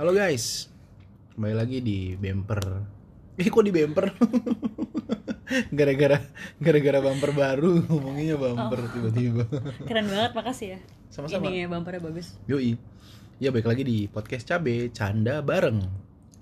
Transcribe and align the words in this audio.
halo 0.00 0.16
guys. 0.16 0.72
Kembali 1.36 1.52
lagi 1.52 1.84
di 1.84 2.16
bumper 2.16 2.64
eh 3.36 3.44
kok 3.52 3.60
di 3.60 3.68
bumper 3.68 4.08
gara-gara 5.76 6.24
gara-gara 6.56 6.98
bumper 7.04 7.36
baru. 7.36 7.84
Ngomonginnya 7.84 8.40
bumper 8.40 8.80
tiba-tiba. 8.96 9.44
Keren 9.84 10.08
banget 10.08 10.32
makasih 10.32 10.66
ya. 10.72 10.78
Sama-sama. 11.12 11.52
Ini 11.52 11.52
ya 11.52 11.66
bumpernya 11.68 12.00
bagus. 12.00 12.32
Yoi. 12.48 12.80
Ya 13.44 13.52
baik 13.52 13.68
lagi 13.68 13.84
di 13.84 14.08
podcast 14.08 14.48
cabe 14.48 14.88
canda 14.88 15.44
bareng. 15.44 15.84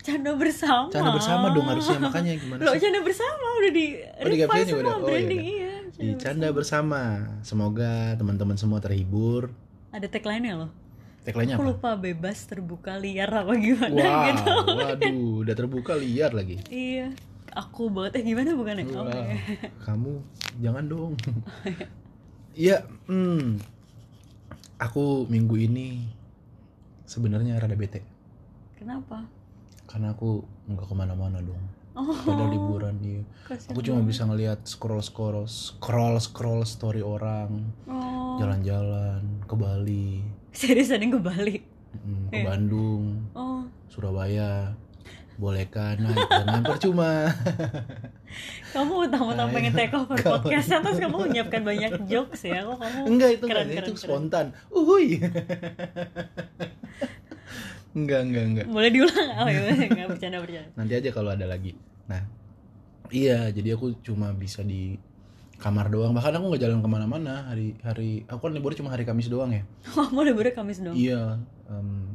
Canda 0.07 0.39
bersama. 0.39 0.95
Canda 0.95 1.11
bersama 1.11 1.51
dong 1.51 1.67
harusnya 1.67 1.99
makanya 1.99 2.39
gimana 2.39 2.63
lo 2.63 2.79
sih? 2.79 2.87
canda 2.87 3.03
bersama 3.03 3.47
udah 3.59 3.73
di 3.75 3.87
Oh, 4.23 4.31
di 4.31 4.39
semua 4.71 4.83
udah. 4.87 4.95
Oh, 4.95 5.03
branding 5.03 5.43
iya. 5.43 5.75
iya 5.99 6.15
di 6.15 6.15
canda 6.15 6.55
bersama. 6.55 7.03
Semoga 7.43 8.15
teman-teman 8.15 8.55
semua 8.55 8.79
terhibur. 8.79 9.51
Ada 9.91 10.07
tagline-nya 10.07 10.55
loh 10.63 10.71
tagline-nya 11.29 11.55
aku 11.55 11.63
apa? 11.63 11.71
lupa 11.71 11.91
bebas 11.95 12.39
terbuka 12.43 12.97
liar 12.97 13.29
apa 13.29 13.53
gimana 13.55 13.93
Wow, 13.93 14.25
gitu. 14.27 14.53
waduh, 14.73 15.21
udah 15.45 15.55
terbuka 15.55 15.93
liar 15.95 16.33
lagi. 16.33 16.57
iya 16.69 17.13
aku 17.51 17.89
banget. 17.89 18.19
Eh 18.19 18.25
gimana 18.25 18.55
bukan 18.55 18.81
ya 18.81 18.87
kamu 19.85 20.13
jangan 20.59 20.85
dong. 20.85 21.13
Iya, 22.55 22.83
hmm, 23.07 23.63
aku 24.77 25.29
minggu 25.29 25.55
ini 25.61 26.11
sebenarnya 27.05 27.55
rada 27.55 27.75
bete. 27.75 28.03
Kenapa? 28.75 29.23
Karena 29.87 30.11
aku 30.11 30.43
nggak 30.67 30.83
ke 30.83 30.95
mana-mana 30.95 31.39
dong. 31.39 31.63
oh 31.95 32.15
Pada 32.19 32.47
liburan 32.47 32.99
iya. 32.99 33.23
kasihan 33.43 33.71
Aku 33.71 33.81
cuma 33.81 34.03
banget. 34.03 34.11
bisa 34.11 34.23
ngelihat 34.27 34.59
scroll 34.67 34.99
scroll 34.99 35.47
scroll 35.47 36.19
scroll 36.19 36.63
story 36.63 36.99
orang. 36.99 37.63
Oh. 37.87 38.39
Jalan-jalan 38.39 39.23
ke 39.47 39.55
Bali, 39.55 40.23
serius 40.59 40.91
ada 40.91 41.03
yang 41.03 41.15
ke 41.17 41.21
Bali 41.23 41.57
mm, 41.95 42.33
ke. 42.33 42.45
Bandung, 42.45 43.05
oh 43.35 43.65
Surabaya. 43.89 44.73
Bolehkah 45.39 45.95
naik 46.03 46.27
dengan 46.27 46.67
percuma? 46.67 47.31
kamu 48.75 49.07
utama-utama 49.07 49.55
pengen 49.55 49.71
take 49.71 49.95
over 49.95 50.19
kamu. 50.19 50.35
podcastnya 50.35 50.83
terus 50.83 50.99
kamu 50.99 51.17
menyiapkan 51.31 51.63
banyak 51.63 51.93
jokes 52.11 52.43
ya 52.43 52.67
kok 52.67 52.75
kamu 52.83 53.01
Enggak 53.07 53.31
itu 53.39 53.45
Keren, 53.47 53.67
enggak, 53.71 53.79
keren, 53.79 53.87
itu 53.87 53.93
keren. 53.95 54.03
spontan. 54.03 54.47
Uhuy. 54.75 55.07
enggak, 57.95 58.21
enggak, 58.27 58.45
enggak. 58.51 58.67
boleh 58.67 58.91
diulang 58.91 59.29
oh 59.39 59.47
ya 59.47 59.61
nggak 59.87 60.09
bercanda 60.11 60.39
bercanda 60.43 60.71
Nanti 60.75 60.93
aja 60.99 61.11
kalau 61.15 61.31
ada 61.31 61.47
lagi. 61.47 61.73
Nah, 62.11 62.23
iya, 63.15 63.47
jadi 63.55 63.79
aku 63.79 63.95
cuma 64.03 64.35
bisa 64.35 64.67
di 64.67 64.99
kamar 65.59 65.87
doang. 65.89 66.15
Bahkan 66.15 66.33
aku 66.33 66.45
nggak 66.49 66.63
jalan 66.63 66.79
ke 66.79 66.89
mana-mana 66.89 67.47
hari 67.47 67.75
hari. 67.83 68.23
Aku 68.25 68.39
kan 68.41 68.55
libur 68.55 68.73
cuma 68.73 68.89
hari 68.89 69.03
Kamis 69.03 69.27
doang 69.27 69.51
ya. 69.51 69.63
oh 69.99 70.09
mau 70.11 70.23
liburnya 70.23 70.55
Kamis 70.55 70.79
dong 70.79 70.95
Iya. 70.95 71.39
em, 71.67 72.15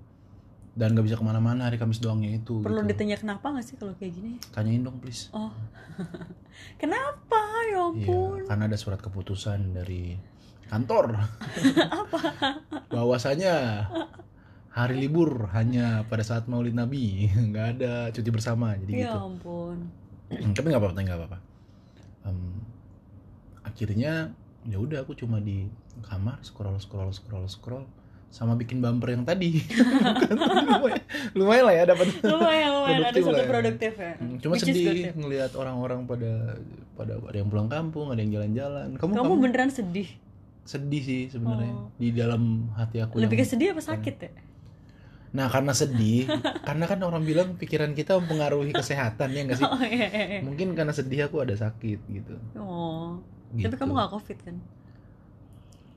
dan 0.74 0.98
nggak 0.98 1.06
bisa 1.06 1.16
ke 1.16 1.22
mana-mana 1.22 1.68
hari 1.68 1.78
Kamis 1.78 2.00
doangnya 2.00 2.34
itu. 2.34 2.58
perlu 2.60 2.82
gitu. 2.82 2.90
ditanya 2.90 3.14
kenapa 3.16 3.46
nggak 3.48 3.62
sih 3.64 3.76
kalau 3.78 3.94
kayak 3.94 4.10
gini 4.12 4.42
Tanyain 4.50 4.82
dong 4.82 4.98
please. 4.98 5.30
oh 5.30 5.54
kenapa 6.82 7.40
ya 7.70 7.86
ampun 7.86 8.42
Iya, 8.42 8.48
karena 8.50 8.64
ada 8.66 8.78
surat 8.80 8.98
keputusan 8.98 9.76
dari 9.76 10.18
kantor. 10.66 11.14
Bahwasanya 12.96 13.54
hari 14.70 14.96
libur 14.98 15.54
hanya 15.54 16.02
pada 16.10 16.26
saat 16.26 16.50
Maulid 16.50 16.74
Nabi, 16.74 17.30
nggak 17.30 17.68
ada 17.78 17.94
cuti 18.10 18.30
bersama, 18.34 18.74
jadi 18.74 18.90
ya 18.90 18.98
gitu. 19.06 19.18
ampun 19.22 19.78
Tapi 20.58 20.66
nggak 20.66 20.82
apa-apa, 20.82 20.98
nggak 20.98 21.20
apa-apa. 21.20 21.38
Em, 22.26 22.40
akhirnya 23.74 24.32
ya 24.64 24.78
udah 24.78 25.02
aku 25.02 25.14
cuma 25.14 25.38
di 25.38 25.68
kamar 26.02 26.40
scroll 26.40 26.78
scroll 26.78 27.10
scroll 27.10 27.46
scroll 27.48 27.84
sama 28.30 28.54
bikin 28.54 28.80
bumper 28.80 29.12
yang 29.12 29.22
tadi. 29.24 29.62
Bukan, 29.62 30.34
lumayan, 30.34 31.02
lumayan 31.34 31.64
lah 31.64 31.76
ya 31.76 31.84
dapat. 31.88 32.06
lumayan 32.26 32.70
lumayan 32.72 32.98
ada 32.98 32.98
Produktif 33.04 33.22
satu 33.24 33.34
ya. 33.36 33.46
produktif 33.48 33.94
ya 33.96 34.14
Hmm, 34.16 34.36
Cuma 34.40 34.54
Which 34.54 34.64
sedih 34.64 34.86
ya. 35.00 35.12
ngelihat 35.14 35.52
orang-orang 35.54 36.00
pada 36.04 36.32
pada 36.94 37.14
ada 37.20 37.36
yang 37.36 37.46
pulang 37.48 37.68
kampung, 37.68 38.10
ada 38.10 38.18
yang 38.20 38.34
jalan-jalan. 38.34 38.88
Kamu, 38.96 39.12
kamu 39.12 39.22
kamu 39.24 39.36
beneran 39.40 39.70
sedih 39.70 40.10
sedih 40.64 41.02
sih 41.02 41.22
sebenarnya 41.28 41.76
Oh. 41.76 41.92
di 41.94 42.10
dalam 42.10 42.42
hati 42.72 42.98
aku 42.98 43.20
lebih 43.20 43.36
yang- 43.36 43.44
ke 43.44 43.52
sedih 43.52 43.68
apa 43.70 43.84
sakit 43.84 44.16
ya 44.18 44.32
nah 45.30 45.46
karena 45.46 45.74
sedih 45.74 46.24
karena 46.64 46.86
kan 46.86 47.02
orang 47.02 47.20
bilang 47.22 47.50
pikiran 47.54 47.92
kita 47.92 48.16
mempengaruhi 48.16 48.72
kesehatan 48.72 49.28
ya 49.28 49.44
nggak 49.44 49.58
sih 49.58 49.66
oh 49.66 49.84
iya, 49.84 50.08
iya, 50.08 50.26
iya. 50.30 50.40
mungkin 50.40 50.72
karena 50.72 50.90
sedih 50.90 51.28
aku 51.28 51.42
ada 51.42 51.52
sakit 51.52 52.00
gitu, 52.08 52.40
oh 52.56 53.20
Gitu. 53.54 53.70
tapi 53.70 53.76
kamu 53.78 53.92
gak 53.94 54.12
covid 54.12 54.38
kan 54.42 54.56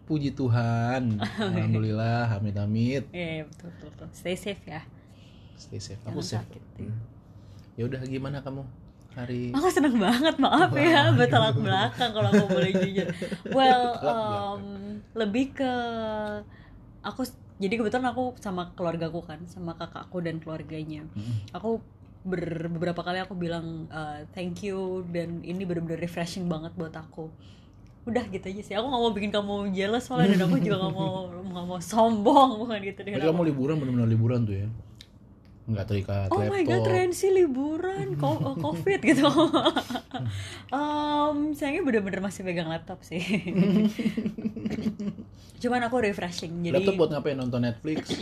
puji 0.07 0.31
Tuhan 0.33 1.03
alhamdulillah 1.51 2.31
amit 2.37 2.55
amit 2.55 3.05
iya 3.11 3.43
iya, 3.43 3.45
betul 3.49 3.69
betul, 3.75 3.89
betul. 3.97 4.09
stay 4.13 4.37
safe 4.37 4.63
ya 4.63 4.83
stay 5.57 5.81
safe 5.81 5.99
aku 6.05 6.21
Jangan 6.21 6.45
safe 6.45 6.47
sakit, 6.53 6.63
Hmm. 6.77 7.01
ya 7.75 7.83
udah 7.89 8.01
gimana 8.05 8.39
kamu 8.41 8.63
hari 9.17 9.49
Aku 9.49 9.73
seneng 9.73 9.97
banget, 9.97 10.37
maaf 10.37 10.69
ya, 10.77 11.09
bertolak 11.17 11.57
belakang 11.57 12.13
kalau 12.13 12.29
aku 12.29 12.53
boleh 12.53 12.69
jujur. 12.69 13.09
Well, 13.49 13.97
um, 14.05 14.61
lebih 15.17 15.57
ke 15.57 15.73
aku 17.01 17.25
jadi 17.57 17.81
kebetulan 17.81 18.13
aku 18.13 18.37
sama 18.37 18.77
keluargaku 18.77 19.25
kan, 19.25 19.41
sama 19.49 19.73
kakakku 19.73 20.21
dan 20.21 20.37
keluarganya. 20.37 21.09
Mm. 21.17 21.49
Aku 21.57 21.81
ber- 22.27 22.69
beberapa 22.69 23.01
kali 23.07 23.23
aku 23.23 23.39
bilang 23.39 23.87
uh, 23.95 24.27
thank 24.35 24.67
you 24.67 25.07
dan 25.15 25.41
ini 25.47 25.63
bener-bener 25.63 26.03
refreshing 26.03 26.51
banget 26.51 26.75
buat 26.75 26.93
aku. 26.93 27.31
Udah 28.07 28.27
gitu 28.31 28.51
aja 28.51 28.63
sih. 28.63 28.75
Aku 28.75 28.91
gak 28.91 29.03
mau 29.03 29.13
bikin 29.15 29.31
kamu 29.31 29.71
jealous 29.71 30.11
soalnya 30.11 30.35
dan 30.35 30.51
aku 30.51 30.59
juga 30.59 30.83
gak 30.83 30.95
mau 30.95 31.31
gak 31.31 31.67
mau 31.67 31.81
sombong 31.81 32.51
bukan 32.67 32.79
gitu 32.83 33.01
deh. 33.07 33.23
Kamu 33.23 33.43
liburan 33.47 33.79
benar-benar 33.79 34.09
liburan 34.11 34.43
tuh 34.43 34.57
ya 34.67 34.69
nggak 35.67 35.87
terikat 35.91 36.31
Oh 36.31 36.47
my 36.47 36.63
god, 36.63 36.87
laptop 36.87 36.95
Rensi 36.95 37.27
liburan, 37.35 38.15
oh, 38.23 38.55
covid 38.55 39.03
gitu. 39.03 39.27
um, 40.71 41.51
sayangnya 41.59 41.83
bener-bener 41.83 42.23
masih 42.23 42.47
pegang 42.47 42.71
laptop 42.71 43.03
sih. 43.03 43.19
Cuman 45.63 45.83
aku 45.83 46.07
refreshing, 46.07 46.63
jadi 46.63 46.79
laptop 46.79 46.95
buat 46.95 47.11
ngapain 47.19 47.35
nonton 47.35 47.67
Netflix 47.67 48.15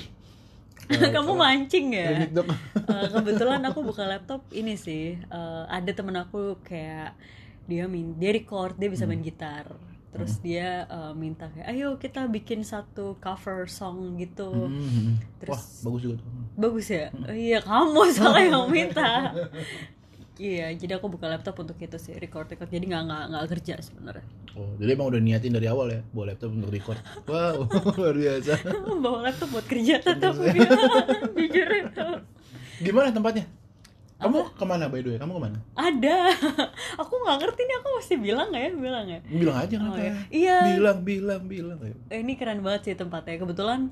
kamu 0.89 1.33
mancing 1.35 1.87
ya. 1.93 2.29
Eh, 2.29 3.07
kebetulan 3.11 3.61
aku 3.65 3.81
buka 3.81 4.05
laptop 4.05 4.45
ini 4.51 4.77
sih, 4.77 5.17
eh, 5.17 5.63
ada 5.67 5.91
temen 5.91 6.15
aku 6.15 6.61
kayak 6.61 7.17
dia 7.65 7.89
min 7.89 8.15
dia 8.17 8.31
record, 8.31 8.77
dia 8.77 8.93
bisa 8.93 9.05
main 9.05 9.21
gitar. 9.21 9.73
Terus 10.15 10.39
dia 10.39 10.87
eh, 10.87 11.13
minta 11.17 11.51
kayak, 11.51 11.67
ayo 11.69 11.97
kita 11.97 12.29
bikin 12.29 12.63
satu 12.63 13.17
cover 13.19 13.67
song 13.67 14.15
gitu. 14.17 14.47
Hmm. 14.51 15.19
Terus- 15.43 15.83
wah 15.83 15.91
bagus 15.91 16.01
juga 16.03 16.15
tuh 16.21 16.29
Bagus 16.55 16.87
ya? 16.87 17.11
Iya 17.27 17.59
kamu 17.61 18.01
soalnya 18.13 18.55
yang 18.55 18.69
minta. 18.71 19.11
Iya, 20.35 20.75
jadi 20.75 20.99
aku 20.99 21.07
buka 21.07 21.27
laptop 21.27 21.55
untuk 21.57 21.79
itu 21.79 21.95
sih 21.95 22.11
record 22.13 22.47
record. 22.47 22.67
Jadi 22.67 22.85
nggak 22.85 23.03
nggak 23.05 23.23
nggak 23.31 23.45
kerja 23.55 23.75
sebenarnya. 23.79 24.27
Oh, 24.55 24.75
jadi 24.77 24.91
emang 24.93 25.07
udah 25.09 25.21
niatin 25.21 25.51
dari 25.51 25.67
awal 25.67 25.87
ya, 25.89 26.01
bawa 26.11 26.31
laptop 26.31 26.51
untuk 26.51 26.71
record. 26.71 26.99
Wow, 27.25 27.71
luar 27.99 28.15
biasa. 28.15 28.53
Bawa 29.05 29.19
laptop 29.25 29.49
buat 29.51 29.63
kerja 29.65 29.99
tetap 29.99 30.35
jujur 31.39 31.69
itu. 31.71 32.07
Gimana 32.81 33.11
tempatnya? 33.11 33.47
Kamu 34.15 34.57
ke 34.57 34.65
mana 34.65 34.87
by 34.87 35.03
the 35.03 35.11
way? 35.11 35.19
Kamu 35.19 35.33
ke 35.33 35.43
mana? 35.43 35.59
Ada. 35.75 36.19
aku 36.97 37.15
nggak 37.15 37.37
ngerti 37.39 37.61
nih 37.61 37.77
aku 37.77 37.89
mesti 37.93 38.15
bilang 38.17 38.47
nggak 38.49 38.63
ya 38.63 38.71
bilang 38.73 39.07
ya. 39.07 39.21
Bilang 39.25 39.57
aja 39.57 39.75
Oh, 39.77 39.81
kenapa? 39.85 39.99
iya. 40.01 40.15
Iya. 40.31 40.57
Bilang, 40.73 40.99
bilang, 41.03 41.43
bilang. 41.45 41.79
Eh, 42.09 42.19
Ini 42.19 42.33
keren 42.35 42.59
banget 42.59 42.81
sih 42.85 42.95
tempatnya. 42.95 43.37
Kebetulan 43.37 43.91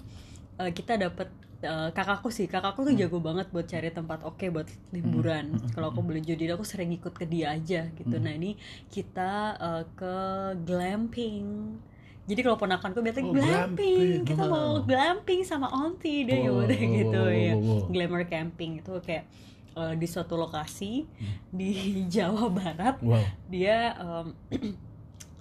eh, 0.56 0.70
kita 0.70 0.94
dapat 0.96 1.30
eh, 1.62 1.90
kakakku 1.90 2.28
sih. 2.28 2.44
Kakakku 2.44 2.82
tuh 2.82 2.92
jago 2.92 3.18
banget 3.18 3.48
buat 3.48 3.64
cari 3.64 3.88
tempat 3.88 4.22
oke 4.22 4.46
buat 4.50 4.66
liburan. 4.90 5.54
Kalau 5.70 5.88
aku 5.88 6.02
beli 6.02 6.20
jadi 6.20 6.52
aku 6.52 6.62
sering 6.62 6.90
ikut 6.92 7.10
ke 7.12 7.24
dia 7.24 7.50
aja 7.50 7.86
gitu. 7.88 8.14
Nah 8.16 8.30
ini 8.30 8.58
kita 8.88 9.32
eh, 9.56 9.84
ke 9.92 10.14
glamping. 10.62 11.78
Jadi 12.22 12.38
kalau 12.40 12.54
ponakanku 12.54 12.98
biasanya 12.98 13.26
Oh, 13.26 13.34
glamping. 13.34 14.22
glamping. 14.22 14.22
Kita 14.22 14.42
mau 14.44 14.78
glamping 14.80 15.40
sama 15.42 15.66
auntie 15.68 16.22
deh 16.22 16.38
Wow, 16.40 16.46
yaudah 16.62 16.80
gitu 16.80 17.18
wow, 17.20 17.34
ya. 17.34 17.54
wow, 17.54 17.62
wow. 17.62 17.90
Glamour 17.90 18.22
camping 18.24 18.78
itu 18.78 18.92
kayak 19.00 19.24
eh, 19.72 19.94
di 19.96 20.06
suatu 20.06 20.34
lokasi 20.36 21.02
di 21.48 21.70
Jawa 22.14 22.46
Barat 22.46 23.02
Wow. 23.02 23.26
dia 23.48 23.98
em, 23.98 24.26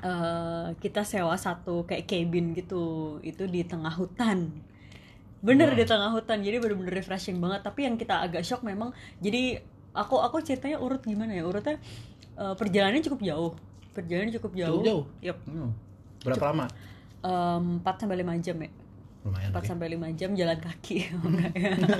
eh, 0.01 0.67
kita 0.77 1.05
sewa 1.05 1.37
satu 1.37 1.85
kayak 1.85 2.05
cabin 2.05 2.57
gitu 2.57 2.83
itu 3.21 3.45
di 3.45 3.61
tengah 3.61 3.93
hutan 3.93 4.49
bener 5.41 5.73
Wah. 5.73 5.77
di 5.77 5.83
tengah 5.83 6.09
hutan 6.09 6.37
jadi 6.39 6.57
bener-bener 6.57 6.93
refreshing 6.93 7.37
banget 7.37 7.61
tapi 7.61 7.83
yang 7.83 7.97
kita 7.97 8.21
agak 8.21 8.45
shock 8.45 8.61
memang 8.61 8.93
jadi 9.17 9.57
aku 9.91 10.17
aku 10.17 10.39
ceritanya 10.39 10.77
urut 10.77 11.01
gimana 11.01 11.33
ya 11.33 11.43
urutnya 11.43 11.81
eh, 12.35 12.53
perjalanannya 12.53 13.01
cukup 13.03 13.21
jauh 13.21 13.51
perjalanannya 13.91 14.33
cukup 14.37 14.53
jauh 14.55 14.77
Cukup 14.79 14.87
jauh? 14.87 15.03
Yup. 15.19 15.37
Hmm. 15.43 15.69
Berapa 16.21 16.43
lama? 16.47 16.65
Em, 17.21 17.65
4 17.81 18.01
sampai 18.01 18.17
5 18.21 18.37
jam 18.39 18.57
ya 18.57 18.69
Lumayan. 19.21 19.49
4 19.49 19.57
oke. 19.57 19.67
sampai 19.67 19.87
5 19.93 20.17
jam 20.17 20.29
jalan 20.33 20.57
kaki. 20.57 20.97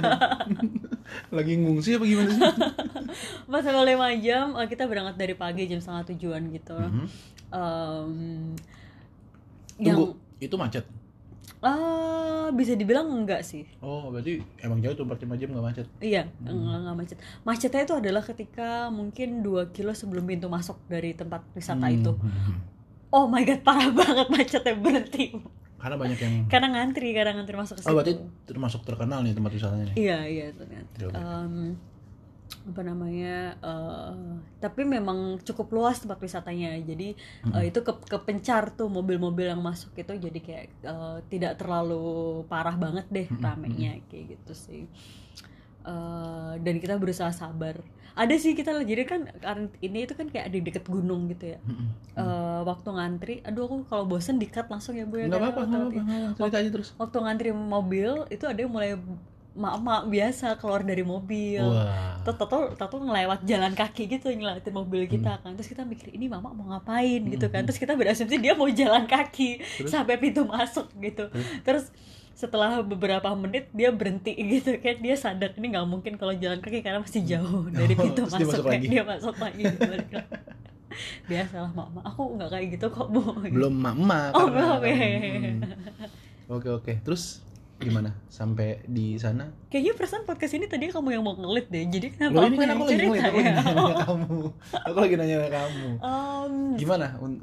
Lagi 1.35 1.53
ngungsi 1.57 1.97
apa 1.97 2.05
gimana 2.05 2.29
sih? 2.31 2.41
4 3.49 3.61
sampai 3.61 3.93
5 3.93 4.25
jam 4.25 4.45
eh, 4.57 4.65
kita 4.65 4.83
berangkat 4.85 5.15
dari 5.17 5.35
pagi 5.35 5.67
jam 5.67 5.77
setengah 5.77 6.05
tujuan 6.13 6.41
gitu 6.49 6.77
Mhm. 6.77 7.05
Em, 7.51 8.13
Tunggu, 9.77 10.15
itu 10.39 10.55
macet. 10.55 10.85
Eh, 11.61 12.47
bisa 12.51 12.73
dibilang 12.73 13.05
enggak 13.05 13.45
sih 13.45 13.69
Oh, 13.79 14.09
berarti 14.09 14.41
emang 14.59 14.81
jauh 14.81 14.97
tuh 14.97 15.05
4-5 15.05 15.37
jam 15.37 15.53
nggak 15.53 15.61
macet. 15.63 15.87
Iya, 15.99 16.25
enggak, 16.41 16.77
enggak 16.81 16.95
macet. 16.97 17.17
Macetnya 17.41 17.81
itu 17.81 17.93
adalah 17.93 18.23
ketika 18.25 18.69
mungkin 18.89 19.45
2 19.45 19.69
kilo 19.69 19.93
sebelum 19.93 20.25
pintu 20.25 20.49
masuk 20.49 20.81
dari 20.85 21.13
tempat 21.13 21.45
wisata 21.53 21.85
Hmm, 21.85 21.95
itu. 21.95 22.11
hmm, 22.11 22.33
hmm. 22.49 22.57
Oh 23.11 23.29
my 23.29 23.43
god, 23.43 23.61
parah 23.61 23.91
banget 23.91 24.27
macetnya 24.27 24.73
berhenti. 24.73 25.37
Karena 25.77 25.97
banyak 25.97 26.17
yang 26.17 26.33
Karena 26.45 26.67
ngantri, 26.71 27.09
karena 27.11 27.31
ngantri 27.37 27.55
masuk 27.55 27.75
ke 27.77 27.81
situ. 27.81 27.89
Oh, 27.89 27.95
berarti 27.95 28.13
termasuk 28.45 28.81
terkenal 28.81 29.21
nih 29.21 29.33
tempat 29.33 29.51
wisatanya 29.51 29.85
nih. 29.89 29.95
Iya, 29.97 30.19
iya 30.25 30.45
ternyata. 30.53 30.95
Em, 31.13 31.77
apa 32.61 32.81
namanya? 32.85 33.57
eh, 33.57 34.13
tapi 34.61 34.85
memang 34.85 35.41
cukup 35.41 35.67
luas 35.73 35.97
tempat 36.03 36.19
wisatanya. 36.21 36.77
Jadi 36.83 37.17
eh, 37.51 37.63
itu 37.69 37.79
ke 37.81 37.93
kepencar 38.05 38.75
tuh 38.75 38.91
mobil-mobil 38.91 39.49
yang 39.49 39.63
masuk 39.63 39.95
itu 39.97 40.13
jadi 40.17 40.39
kayak 40.39 40.65
eh, 40.85 41.17
tidak 41.31 41.57
terlalu 41.57 42.43
parah 42.45 42.75
banget 42.77 43.07
deh 43.09 43.27
ramenya 43.41 43.97
kayak 44.11 44.37
gitu 44.37 44.53
sih. 44.53 44.83
Eh, 45.81 46.53
dan 46.61 46.75
kita 46.77 47.01
berusaha 47.01 47.33
sabar. 47.33 47.81
Ada 48.11 48.35
sih 48.35 48.51
kita 48.53 48.75
jadi 48.83 49.07
kan 49.07 49.23
ini 49.79 50.03
itu 50.03 50.13
kan 50.19 50.27
kayak 50.27 50.51
di 50.51 50.59
deket 50.59 50.83
gunung 50.85 51.31
gitu 51.31 51.55
ya. 51.55 51.59
Mm-mm. 51.63 51.87
Eh, 52.19 52.61
waktu 52.67 52.89
ngantri, 52.91 53.35
aduh 53.47 53.65
aku 53.65 53.87
kalau 53.87 54.03
bosen 54.03 54.35
dikat 54.35 54.67
langsung 54.67 54.99
ya 54.99 55.07
bu 55.07 55.15
ya. 55.17 55.31
Nggak 55.31 55.39
kan? 55.39 55.47
apa-apa, 55.55 55.61
Waktu 55.63 55.77
apa-apa. 55.79 56.35
Cerita 56.37 56.57
aja 56.59 56.69
terus. 56.69 56.89
Waktu 56.99 57.17
ngantri 57.23 57.49
mobil 57.55 58.27
itu 58.27 58.43
ada 58.45 58.59
yang 58.59 58.69
mulai 58.69 58.99
mak-mak 59.51 60.07
biasa 60.07 60.55
keluar 60.55 60.79
dari 60.81 61.03
mobil. 61.03 61.59
Tuh, 62.21 62.33
tuh 62.77 62.99
ngelewat 63.01 63.43
jalan 63.43 63.73
kaki 63.73 64.07
gitu 64.07 64.31
ngeliatin 64.31 64.71
mobil 64.71 65.05
kita 65.05 65.39
kan. 65.39 65.51
Terus 65.53 65.67
kita 65.67 65.83
mikir 65.83 66.11
ini 66.11 66.27
mama 66.27 66.51
mau 66.51 66.71
ngapain? 66.71 67.19
gitu 67.27 67.51
kan. 67.51 67.63
Terus 67.63 67.75
kita 67.75 67.93
berasumsi 67.93 68.39
dia 68.39 68.55
mau 68.55 68.71
jalan 68.71 69.03
kaki 69.05 69.59
sampai 69.85 70.15
pintu 70.15 70.47
masuk 70.47 70.87
gitu. 70.97 71.27
Terus? 71.61 71.91
Setelah 72.31 72.81
beberapa 72.81 73.29
menit 73.37 73.69
dia 73.69 73.93
berhenti 73.93 74.33
gitu 74.33 74.73
kan. 74.79 74.97
Dia 74.97 75.13
sadar 75.13 75.53
ini 75.53 75.77
nggak 75.77 75.85
mungkin 75.85 76.15
kalau 76.17 76.33
jalan 76.33 76.57
kaki 76.57 76.81
karena 76.81 77.03
masih 77.03 77.21
jauh 77.21 77.69
dari 77.75 77.93
Oh, 77.93 78.01
pintu 78.01 78.25
terus 78.25 78.33
dia 78.33 78.45
masuk 78.47 78.49
masuk 78.49 78.63
kayak 78.65 78.81
lagi. 78.81 78.87
dia 78.89 79.03
masuk 79.05 79.35
lagi. 79.37 79.61
Gitu. 79.61 79.89
Biasalah 81.29 81.71
mama 81.71 82.01
aku 82.01 82.35
nggak 82.35 82.49
kayak 82.49 82.67
gitu 82.75 82.85
kok 82.89 83.07
bu. 83.07 83.21
Belum 83.45 83.73
emak 83.77 84.31
Oh, 84.33 84.47
belum, 84.49 84.79
ya. 84.83 84.95
Oke, 86.49 86.67
oke. 86.67 86.93
Terus 87.05 87.39
gimana 87.81 88.09
sampai 88.27 88.85
di 88.85 89.15
sana? 89.15 89.49
kayaknya 89.67 89.93
perasaan 89.93 90.23
podcast 90.23 90.53
ini 90.53 90.65
tadi 90.65 90.87
kamu 90.87 91.09
yang 91.11 91.21
mau 91.21 91.33
ngelit 91.33 91.67
deh 91.67 91.83
jadi 91.87 92.07
kenapa 92.09 92.31
Loh, 92.31 92.41
aku 92.41 92.47
ini 92.47 92.55
kan 92.55 92.61
yang 92.63 92.71
aku 92.71 92.83
lagi 92.83 92.97
ngeliat, 92.99 93.23
aku 93.23 93.37
ya 93.37 93.51
lagi 93.51 93.53
nanya 93.57 93.95
kamu. 93.97 94.37
Aku 94.83 94.97
lagi 94.99 95.15
nanya 95.15 95.37
kamu. 95.49 95.87
Em, 95.97 96.53
Gimana 96.75 97.05
em, 97.17 97.33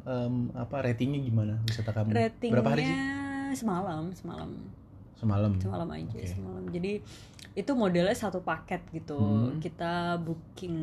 em, 0.00 0.34
apa 0.54 0.76
ratingnya 0.80 1.20
gimana 1.20 1.54
wisata 1.62 1.90
kamu? 1.92 2.08
ratingnya 2.10 2.54
Berapa 2.54 2.70
hari 2.70 2.84
sih? 2.84 2.96
semalam 3.56 4.04
semalam 4.12 4.50
Semalam. 5.14 5.52
semalam 5.58 5.88
aja 5.90 6.14
Oke. 6.14 6.30
semalam 6.30 6.64
jadi 6.68 6.92
itu 7.52 7.72
modelnya 7.74 8.14
satu 8.14 8.38
paket 8.38 8.78
gitu 8.92 9.18
Hmm. 9.18 9.58
kita 9.58 10.14
booking 10.16 10.78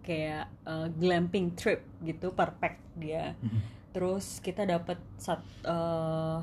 kayak 0.00 0.46
uh, 0.62 0.86
glamping 0.92 1.50
trip 1.52 1.82
gitu 2.00 2.30
per 2.30 2.54
pack 2.54 2.78
dia 2.94 3.34
Mm-mm. 3.36 3.58
terus 3.90 4.38
kita 4.38 4.62
dapat 4.62 4.94
sat 5.16 5.42
uh, 5.64 6.38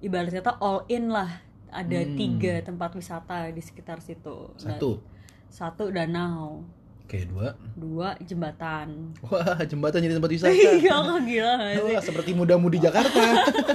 ibarat 0.00 0.30
kata 0.30 0.56
all 0.58 0.84
in 0.86 1.08
lah 1.08 1.28
ada 1.68 1.98
Hmm. 1.98 2.14
tiga 2.14 2.60
tempat 2.60 2.90
wisata 2.92 3.46
di 3.48 3.60
sekitar 3.60 3.98
situ 3.98 4.50
Satu. 4.56 4.98
satu 5.46 5.88
danau 5.88 6.64
Oke, 7.04 7.26
dua. 7.26 7.58
dua 7.74 8.08
jembatan 8.20 9.10
Wah, 9.24 9.58
jembatan 9.64 9.98
jadi 9.98 10.14
tempat 10.14 10.30
wisata. 10.30 10.54
iya 10.78 10.94
kok 10.94 11.20
gila 11.20 11.52
gak 11.56 11.70
sih 11.76 11.82
Wah, 11.88 12.02
seperti 12.04 12.30
muda-mudi 12.32 12.78
Jakarta. 12.78 13.18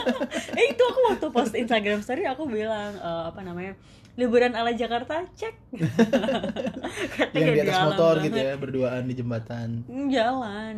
eh 0.60 0.66
itu 0.70 0.80
aku 0.82 1.00
waktu 1.06 1.28
post 1.30 1.52
Instagram 1.54 2.00
story 2.00 2.24
aku 2.24 2.44
bilang 2.46 2.96
eh, 2.96 3.24
apa 3.26 3.40
namanya 3.42 3.76
liburan 4.16 4.52
ala 4.52 4.72
Jakarta 4.72 5.28
cek 5.30 5.52
yang 7.36 7.52
di 7.54 7.62
atas 7.62 7.80
motor 7.86 8.16
banget. 8.16 8.26
gitu 8.26 8.38
ya, 8.40 8.54
berduaan 8.56 9.04
di 9.04 9.14
jembatan. 9.14 9.70
Hmm, 9.84 10.08
jalan 10.08 10.76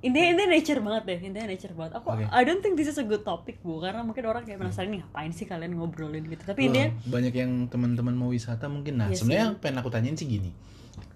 Intinya 0.00 0.26
intinya 0.28 0.48
nature 0.50 0.80
banget 0.80 1.02
deh 1.04 1.18
intinya 1.20 1.46
nature 1.46 1.74
banget 1.74 1.92
aku 1.94 2.06
Oke. 2.10 2.24
I 2.26 2.42
don't 2.42 2.58
think 2.58 2.74
this 2.74 2.86
is 2.86 2.96
a 2.96 3.04
good 3.04 3.22
topic 3.22 3.58
bu 3.60 3.78
karena 3.78 4.00
mungkin 4.00 4.24
orang 4.24 4.42
kayak 4.42 4.58
penasaran 4.58 4.88
nih 4.88 5.00
ngapain 5.00 5.30
sih 5.30 5.44
kalian 5.44 5.72
ngobrolin 5.74 6.24
gitu 6.24 6.42
tapi 6.42 6.66
Wah, 6.66 6.88
banyak 7.08 7.32
yang 7.32 7.52
teman-teman 7.66 8.12
mau 8.12 8.28
wisata 8.28 8.66
mungkin. 8.66 8.96
Nah, 8.96 9.08
Iya 9.08 9.16
sebenarnya 9.16 9.46
pengen 9.58 9.76
aku 9.78 9.88
tanyain 9.88 10.14
sih 10.14 10.26
gini. 10.26 10.50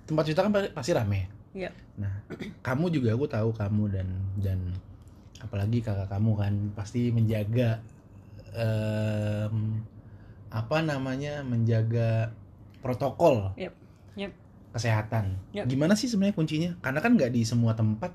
Tempat 0.04 0.22
wisata 0.24 0.42
kan 0.42 0.52
pa- 0.52 0.72
pasti 0.72 0.92
rame. 0.92 1.26
ya 1.52 1.68
Nah, 1.94 2.24
kamu 2.60 2.88
juga 2.88 3.12
aku 3.12 3.26
tahu 3.26 3.52
kamu 3.52 3.82
dan 3.90 4.08
dan 4.36 4.58
apalagi 5.38 5.82
kakak 5.82 6.08
kamu 6.08 6.32
kan 6.32 6.52
pasti 6.72 7.10
menjaga 7.10 7.82
em, 8.52 9.82
apa 10.48 10.76
namanya 10.80 11.40
menjaga 11.42 12.32
protokol 12.78 13.52
Yep, 13.56 13.72
yep. 14.16 14.32
kesehatan. 14.70 15.36
Yep. 15.52 15.64
Gimana 15.66 15.92
sih 15.92 16.08
sebenarnya 16.08 16.34
kuncinya? 16.34 16.70
Karena 16.80 17.00
kan 17.00 17.12
nggak 17.14 17.32
di 17.32 17.42
semua 17.42 17.72
tempat 17.72 18.12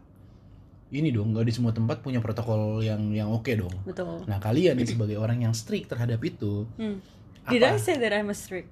ini 0.90 1.12
dong, 1.12 1.36
nggak 1.36 1.46
di 1.46 1.54
semua 1.54 1.76
tempat 1.76 2.00
punya 2.00 2.24
protokol 2.24 2.80
yang 2.80 3.12
yang 3.12 3.28
oke 3.28 3.52
dong. 3.52 3.74
betul 3.84 4.24
Nah 4.24 4.40
kalian 4.40 4.80
nih 4.80 4.88
sebagai 4.88 5.18
orang 5.20 5.44
yang 5.44 5.52
strict 5.52 5.92
terhadap 5.92 6.20
itu, 6.24 6.64
hmm. 6.80 6.98
apa? 7.44 7.52
did 7.52 7.64
I 7.64 7.76
say 7.76 7.96
that 7.96 8.12
I'm 8.12 8.30
a 8.30 8.38
strict 8.38 8.72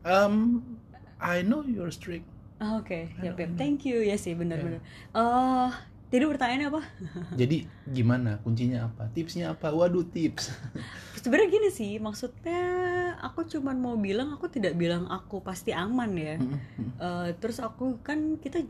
Um, 0.00 0.64
I 1.20 1.44
know 1.44 1.60
you're 1.60 1.92
strict. 1.92 2.24
Ah, 2.56 2.76
oke 2.76 2.92
yep, 3.20 3.36
Hmm. 3.36 3.40
yep. 3.40 3.56
thank 3.56 3.84
you 3.84 4.00
ya 4.00 4.16
sih 4.16 4.32
benar-benar 4.36 4.80
eh 5.12 5.70
jadi 6.10 6.26
pertanyaannya 6.26 6.68
apa 6.68 6.82
Jadi 7.40 7.56
gimana? 7.86 8.42
Kuncinya 8.42 8.90
apa? 8.90 9.06
Tipsnya 9.14 9.54
apa? 9.54 9.70
Waduh 9.70 10.02
tips. 10.04 10.50
sebenarnya 11.22 11.48
gini 11.52 11.68
sih 11.70 11.92
maksudnya 12.00 12.60
aku 13.20 13.44
cuman 13.44 13.76
mau 13.76 13.94
bilang 13.94 14.32
aku 14.32 14.48
tidak 14.48 14.72
bilang 14.74 15.04
aku 15.06 15.40
pasti 15.40 15.70
aman 15.72 16.10
ya 16.16 16.34
Eh, 17.00 17.28
terus 17.40 17.60
aku 17.60 18.00
kan 18.00 18.36
kita 18.36 18.60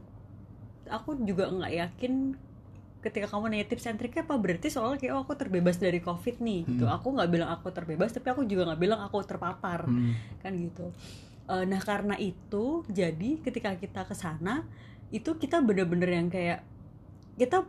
aku 0.91 1.17
juga 1.23 1.49
nggak 1.49 1.73
yakin 1.73 2.35
ketika 3.01 3.33
kamu 3.33 3.49
nanya 3.49 3.65
tips 3.65 3.89
and 3.89 3.97
triknya 3.97 4.29
apa 4.29 4.37
berarti 4.37 4.69
soalnya 4.69 5.01
kayak 5.01 5.17
oh 5.17 5.25
aku 5.25 5.33
terbebas 5.33 5.81
dari 5.81 6.05
covid 6.05 6.37
nih 6.37 6.69
gitu. 6.69 6.85
Hmm. 6.85 6.97
aku 7.01 7.17
nggak 7.17 7.31
bilang 7.33 7.49
aku 7.49 7.73
terbebas 7.73 8.13
tapi 8.13 8.29
aku 8.29 8.45
juga 8.45 8.69
nggak 8.69 8.81
bilang 8.81 9.01
aku 9.01 9.25
terpapar 9.25 9.89
Hmm. 9.89 10.13
kan 10.45 10.53
gitu. 10.53 10.93
Eh, 11.49 11.65
nah 11.65 11.81
karena 11.81 12.15
itu 12.21 12.85
jadi 12.87 13.41
ketika 13.41 13.73
kita 13.75 14.05
ke 14.05 14.13
sana 14.13 14.69
itu 15.11 15.33
kita 15.35 15.59
bener-bener 15.65 16.13
yang 16.13 16.29
kayak 16.29 16.61
kita 17.35 17.65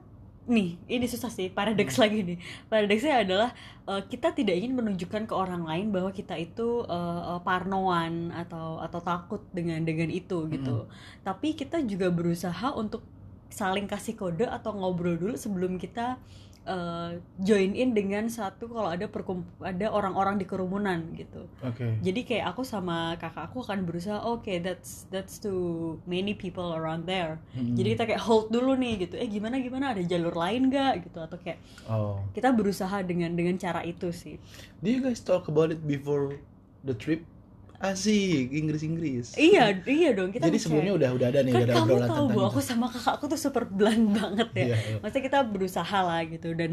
nih 0.52 0.76
ini 0.90 1.06
susah 1.08 1.32
sih 1.32 1.48
paradoks 1.48 1.96
lagi 1.96 2.28
nih. 2.28 2.38
Paradoksnya 2.68 3.24
adalah 3.24 3.50
eh, 3.88 4.04
kita 4.12 4.36
tidak 4.36 4.60
ingin 4.60 4.76
menunjukkan 4.76 5.32
ke 5.32 5.34
orang 5.34 5.64
lain 5.64 5.96
bahwa 5.96 6.12
kita 6.12 6.36
itu 6.36 6.84
eh, 6.84 7.40
parnoan 7.48 8.36
atau 8.36 8.84
atau 8.84 9.00
takut 9.00 9.42
dengan 9.56 9.80
dengan 9.88 10.12
itu 10.12 10.52
gitu. 10.52 10.92
Tapi 11.24 11.56
kita 11.56 11.80
juga 11.88 12.12
berusaha 12.12 12.76
untuk 12.76 13.02
saling 13.52 13.86
kasih 13.86 14.16
kode 14.16 14.48
atau 14.48 14.72
ngobrol 14.72 15.14
dulu 15.14 15.36
sebelum 15.36 15.76
kita 15.76 16.16
eh, 16.62 17.12
join 17.38 17.74
in 17.74 17.92
dengan 17.92 18.30
satu 18.30 18.70
kalau 18.70 18.88
ada 18.88 19.10
perkum 19.10 19.42
ada 19.60 19.90
orang-orang 19.90 20.38
di 20.38 20.46
kerumunan 20.46 21.10
gitu 21.18 21.50
Oke. 21.60 21.98
jadi 22.00 22.22
kayak 22.22 22.46
aku 22.54 22.62
sama 22.62 23.18
kakak 23.18 23.50
aku 23.50 23.66
akan 23.66 23.82
berusaha 23.82 24.22
oke 24.22 24.46
that's 24.62 25.10
that's 25.10 25.36
too 25.36 25.98
many 26.06 26.32
people 26.32 26.72
around 26.72 27.04
there 27.04 27.42
Hmm. 27.52 27.74
jadi 27.74 27.98
kita 27.98 28.04
kayak 28.14 28.22
hold 28.22 28.48
dulu 28.50 28.78
nih 28.78 29.04
gitu 29.04 29.18
eh 29.18 29.26
gimana 29.26 29.58
gimana 29.58 29.92
ada 29.92 30.06
jalur 30.06 30.32
lain 30.32 30.70
gak 30.70 31.10
gitu 31.10 31.18
atau 31.20 31.38
kayak 31.38 31.58
Oh. 31.90 32.22
kita 32.32 32.54
berusaha 32.54 33.02
dengan 33.02 33.34
dengan 33.34 33.58
cara 33.58 33.82
itu 33.82 34.14
sih 34.14 34.38
Do 34.80 34.88
you 34.88 35.02
guys 35.02 35.20
talk 35.20 35.50
about 35.50 35.74
it 35.74 35.82
before 35.82 36.38
the 36.82 36.94
trip? 36.94 37.26
Asik, 37.84 38.48
Inggris-Inggris. 38.52 39.34
iya 39.36 39.74
iya 39.84 40.10
dong 40.12 40.30
kita 40.30 40.46
Jadi 40.46 40.54
ngecek. 40.54 40.64
sebelumnya 40.64 40.94
udah 40.96 41.10
udah 41.12 41.28
ada 41.28 41.40
nih 41.42 41.52
kan 41.52 41.62
ada 41.62 41.74
kamu 41.74 41.84
obrolan 41.84 42.02
tahu 42.04 42.16
tentang 42.22 42.38
bu 42.38 42.42
aku 42.46 42.60
sama 42.60 42.86
kakak 42.88 43.14
aku 43.18 43.26
tuh 43.28 43.40
super 43.40 43.64
blunt 43.66 44.06
banget 44.14 44.50
ya 44.52 44.62
Iya, 44.64 44.78
iya. 44.78 44.96
maksudnya 45.00 45.24
kita 45.26 45.40
berusaha 45.44 45.98
lah 46.00 46.22
gitu 46.24 46.50
dan 46.52 46.72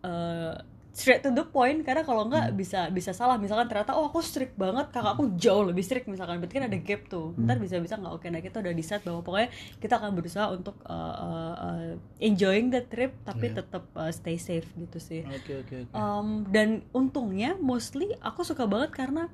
eh, 0.00 0.52
straight 0.92 1.20
to 1.20 1.30
the 1.30 1.42
point 1.42 1.82
karena 1.82 2.02
kalau 2.02 2.22
nggak 2.24 2.46
Hmm. 2.46 2.54
bisa 2.54 2.86
bisa 2.88 3.10
salah 3.10 3.34
misalkan 3.34 3.66
ternyata 3.66 3.92
oh 3.92 4.06
aku 4.06 4.20
strict 4.20 4.54
banget 4.54 4.86
kakak 4.88 5.12
aku 5.12 5.34
jauh 5.34 5.64
lebih 5.64 5.80
strict 5.80 6.06
misalkan 6.06 6.38
berarti 6.38 6.54
kan 6.54 6.66
ada 6.66 6.78
gap 6.78 7.02
tuh 7.08 7.32
Hmm. 7.32 7.44
ntar 7.44 7.56
bisa 7.56 7.76
bisa 7.78 7.96
nggak 7.96 8.14
oke 8.14 8.26
nah 8.28 8.38
kita 8.38 8.60
udah 8.60 8.70
decide 8.72 9.02
bahwa 9.02 9.20
pokoknya 9.20 9.48
kita 9.76 9.94
akan 9.96 10.10
berusaha 10.12 10.46
untuk 10.50 10.76
eh, 10.84 11.14
eh, 11.58 11.90
enjoying 12.22 12.68
the 12.68 12.84
trip 12.84 13.16
tapi 13.22 13.48
Iya. 13.48 13.58
tetap 13.58 13.90
eh, 13.92 14.12
stay 14.12 14.36
safe 14.36 14.68
gitu 14.72 14.98
sih 14.98 15.24
Oke 15.24 15.52
oke 15.58 15.74
oke. 15.82 15.92
Um, 15.92 16.28
dan 16.48 16.68
untungnya 16.92 17.58
mostly 17.58 18.14
aku 18.20 18.42
suka 18.42 18.62
banget 18.64 18.92
karena 18.92 19.26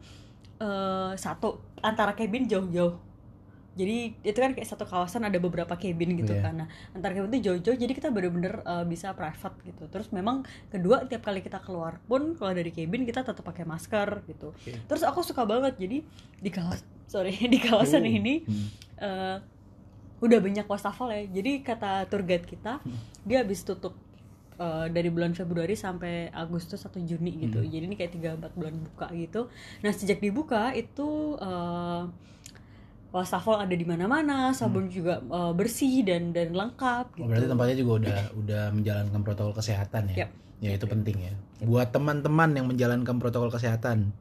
eh, 0.61 1.13
satu 1.17 1.49
antara 1.81 2.13
cabin 2.13 2.45
jauh-jauh 2.45 3.09
jadi 3.71 4.13
itu 4.21 4.35
kan 4.35 4.51
kayak 4.53 4.67
satu 4.67 4.83
kawasan 4.83 5.25
ada 5.25 5.39
beberapa 5.39 5.73
cabin 5.73 6.19
gitu 6.19 6.35
kan 6.37 6.53
nah 6.53 6.69
antara 6.91 7.15
cabin 7.15 7.31
itu 7.33 7.49
jauh-jauh 7.49 7.79
jadi 7.79 7.93
kita 7.93 8.09
bener-bener 8.11 8.61
eh, 8.61 8.85
bisa 8.85 9.15
private 9.15 9.57
gitu 9.65 9.87
terus 9.89 10.11
memang 10.11 10.43
kedua 10.69 11.07
tiap 11.07 11.23
kali 11.23 11.41
kita 11.41 11.63
keluar 11.63 11.97
pun 12.05 12.35
kalau 12.35 12.53
dari 12.53 12.71
cabin 12.71 13.03
kita 13.03 13.23
tetap 13.23 13.41
pakai 13.41 13.65
masker 13.65 14.27
gitu 14.27 14.53
Oke. 14.53 14.75
terus 14.85 15.01
aku 15.01 15.23
suka 15.23 15.47
banget 15.47 15.79
jadi 15.79 16.03
di 16.37 16.51
kawasan 16.51 16.85
sorry 17.07 17.33
di 17.55 17.59
kawasan 17.59 18.03
Oh. 18.03 18.11
ini 18.11 18.43
Hmm. 18.43 18.67
eh, 19.01 19.37
udah 20.21 20.39
banyak 20.39 20.67
wastafel 20.69 21.09
ya 21.09 21.23
jadi 21.31 21.65
kata 21.65 22.05
tour 22.11 22.21
guide 22.21 22.45
kita 22.45 22.83
Hmm. 22.85 22.99
dia 23.25 23.41
habis 23.41 23.63
tutup 23.63 23.97
eh, 24.61 24.87
dari 24.93 25.09
bulan 25.09 25.33
Februari 25.33 25.73
sampai 25.73 26.29
Agustus 26.29 26.85
atau 26.85 27.01
Juni 27.01 27.49
gitu. 27.49 27.65
Hmm. 27.65 27.71
Jadi 27.73 27.85
ini 27.89 27.97
kayak 27.97 28.13
tiga 28.13 28.31
empat 28.37 28.53
bulan 28.53 28.77
buka 28.77 29.09
gitu. 29.17 29.49
Nah 29.81 29.93
sejak 29.97 30.21
dibuka 30.21 30.77
itu 30.77 31.41
eh, 31.41 32.03
wastafel 33.11 33.59
ada 33.59 33.75
di 33.75 33.83
mana-mana, 33.89 34.53
sabun 34.53 34.93
juga 34.93 35.25
eh, 35.25 35.53
bersih 35.57 36.05
dan 36.05 36.37
dan 36.37 36.53
lengkap 36.53 37.17
gitu. 37.17 37.25
Oh, 37.25 37.29
berarti 37.33 37.49
tempatnya 37.49 37.77
juga 37.81 37.93
udah 38.05 38.21
udah 38.37 38.63
menjalankan 38.77 39.21
protokol 39.25 39.55
kesehatan 39.57 40.13
ya. 40.13 40.27
Yap. 40.27 40.31
Ya 40.61 40.71
itu 40.77 40.85
penting 40.85 41.17
ya. 41.17 41.33
Buat 41.65 41.97
teman-teman 41.97 42.53
yang 42.53 42.69
menjalankan 42.69 43.17
protokol 43.17 43.49
kesehatan, 43.49 44.13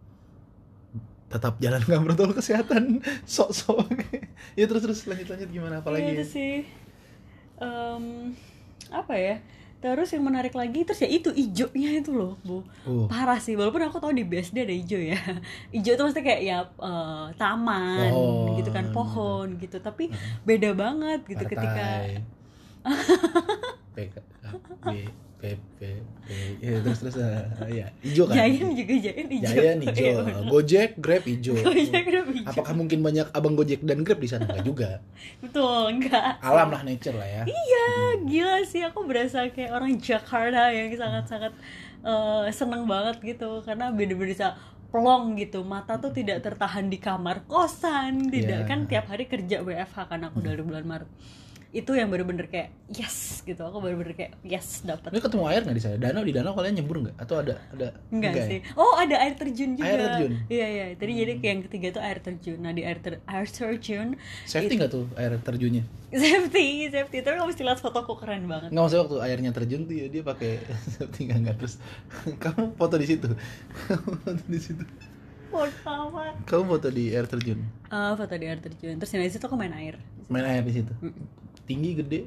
tetap 1.27 1.60
jalankan 1.60 2.00
protokol 2.08 2.31
kesehatan. 2.31 3.03
Sok-sok. 3.27 3.91
ya 4.60 4.63
terus 4.65 4.88
terus 4.88 5.03
lanjut 5.03 5.27
lanjut 5.36 5.50
gimana 5.51 5.84
apalagi? 5.84 6.15
Iya, 6.15 6.24
itu 6.24 6.25
sih 6.31 6.53
Em, 7.60 8.31
apa 8.88 9.13
ya? 9.19 9.36
Terus 9.79 10.12
yang 10.12 10.27
menarik 10.27 10.51
lagi 10.51 10.83
terus 10.83 11.00
ya 11.00 11.07
itu 11.07 11.31
ijonya 11.31 12.03
itu 12.03 12.12
loh, 12.12 12.36
Bu. 12.43 12.67
Uh, 12.83 13.07
Parah 13.07 13.39
sih, 13.39 13.55
walaupun 13.55 13.79
aku 13.88 14.03
tahu 14.03 14.12
di 14.12 14.27
BSD 14.27 14.67
ada 14.67 14.75
ijo 14.75 15.00
ya. 15.00 15.15
Ijo 15.77 15.89
itu 15.95 16.01
maksudnya 16.03 16.25
kayak 16.27 16.41
ya 16.43 16.57
eh, 16.67 17.25
taman 17.39 18.12
Pohon, 18.12 18.57
gitu 18.59 18.69
kan, 18.75 18.86
pohon 18.91 19.48
gitu. 19.55 19.77
Tapi 19.79 20.12
beda 20.43 20.75
banget 20.75 21.24
gitu 21.31 21.43
ketika 21.48 21.63
partai. 21.79 22.24
B, 23.95 24.12
P, 25.39 25.43
P, 25.75 25.81
P, 26.19 26.27
ya 26.60 26.84
terus 26.84 27.00
terus 27.00 27.15
eh, 27.15 27.39
ya 27.74 27.88
hijau 28.01 28.27
kan? 28.27 28.36
Giant 28.38 28.75
juga 28.75 28.93
Giant 28.93 29.29
ijo. 29.31 29.48
Giant 29.50 29.81
hijau, 29.81 30.15
Iya. 30.19 30.36
Gojek, 30.46 30.89
Grab 30.96 31.24
hijau. 31.24 31.55
Gojek 31.58 32.01
kenapa 32.03 32.31
ijo? 32.34 32.43
Apakah 32.46 32.74
mungkin 32.74 33.00
banyak 33.00 33.27
abang 33.31 33.55
Gojek 33.55 33.79
dan 33.81 34.03
Grab 34.03 34.19
di 34.19 34.27
sana? 34.27 34.43
Enggak 34.43 34.63
juga. 34.63 34.89
Betul, 35.39 35.81
enggak. 35.89 36.38
Alam 36.39 36.67
lah 36.69 36.84
nature 36.84 37.15
lah 37.15 37.24
ya. 37.25 37.43
Iya, 37.46 37.88
gila 38.22 38.58
sih 38.63 38.81
aku 38.81 39.00
berasa 39.03 39.48
kayak 39.48 39.72
orang 39.72 39.96
Jakarta 39.98 40.69
yang 40.69 40.91
sangat-sangat 40.91 41.53
eh, 42.01 42.46
seneng 42.50 42.84
banget 42.84 43.17
gitu 43.22 43.63
karena 43.63 43.89
bener-bener 43.89 44.29
bisa 44.29 44.60
plong 44.89 45.38
gitu 45.38 45.62
mata 45.62 45.96
tuh 45.96 46.10
tidak 46.10 46.41
tertahan 46.41 46.88
di 46.88 46.98
kamar 46.98 47.46
kosan 47.46 48.27
tidak 48.27 48.65
Iya. 48.65 48.67
kan 48.67 48.79
tiap 48.86 49.05
hari 49.05 49.24
kerja 49.24 49.62
WFH 49.62 50.10
kan 50.10 50.19
aku 50.25 50.41
dari 50.41 50.60
bulan 50.60 50.81
Maret 50.81 51.10
itu 51.70 51.94
yang 51.94 52.10
bener-bener 52.10 52.50
kayak 52.50 52.74
yes 52.90 53.46
gitu 53.46 53.62
aku 53.62 53.78
bener-bener 53.78 54.18
kayak 54.18 54.34
yes 54.42 54.82
dapat 54.82 55.14
Ini 55.14 55.22
ketemu 55.22 55.44
air 55.46 55.62
nggak 55.62 55.78
di 55.78 55.84
sana? 55.86 55.96
Danau 56.02 56.26
di 56.26 56.34
danau 56.34 56.58
kalian 56.58 56.82
nyebur 56.82 56.98
nggak? 57.06 57.16
Atau 57.22 57.46
ada 57.46 57.62
ada 57.70 57.94
enggak 58.10 58.34
ya? 58.34 58.46
sih 58.50 58.60
oh 58.74 58.98
ada 58.98 59.16
air 59.22 59.38
terjun 59.38 59.78
juga 59.78 59.86
Air 59.86 60.00
terjun? 60.02 60.32
iya 60.50 60.66
iya 60.66 60.86
tadi 60.98 61.14
jadi 61.14 61.32
kayak 61.38 61.54
yang 61.54 61.62
ketiga 61.70 61.88
tuh 61.94 62.02
air 62.02 62.18
terjun 62.20 62.58
nah 62.58 62.74
di 62.74 62.82
air 62.82 62.98
ter 62.98 63.22
air 63.22 63.46
terjun 63.46 64.18
Safety 64.50 64.74
nggak 64.82 64.90
tuh 64.90 65.06
air 65.14 65.38
terjunnya? 65.38 65.84
safety 66.10 66.90
safety 66.90 67.18
tapi 67.22 67.38
kamu 67.38 67.48
mesti 67.54 67.62
lihat 67.62 67.78
fotoku 67.78 68.18
keren 68.18 68.50
banget 68.50 68.74
Nggak 68.74 68.82
maksudnya 68.82 69.04
waktu 69.06 69.18
airnya 69.30 69.52
terjun 69.54 69.82
tuh 69.86 69.94
ya 69.94 70.06
dia 70.10 70.24
pakai 70.26 70.52
safety 70.98 71.22
nggak 71.30 71.38
nggak 71.46 71.56
terus. 71.62 71.78
Kamu 72.44 72.74
foto 72.74 72.98
di 72.98 73.06
situ. 73.06 73.30
Kamu 73.86 74.10
foto 74.26 74.42
di 74.50 74.58
situ. 74.58 74.82
foto 75.54 75.86
apa 75.86 76.34
Kamu 76.50 76.64
foto 76.66 76.88
di 76.90 77.14
air 77.14 77.30
terjun. 77.30 77.62
Eh, 77.90 78.14
foto 78.18 78.34
di 78.34 78.46
air 78.50 78.58
terjun 78.58 78.98
terus 78.98 79.14
dari 79.14 79.30
situ 79.30 79.46
aku 79.46 79.54
main 79.54 79.74
air 79.78 80.02
Main 80.30 80.46
air 80.46 80.66
di 80.66 80.74
situ. 80.82 80.94
Tinggi 81.70 81.92
gede. 81.96 82.22